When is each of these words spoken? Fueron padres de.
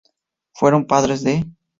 Fueron 0.55 0.87
padres 0.87 1.21
de. 1.23 1.45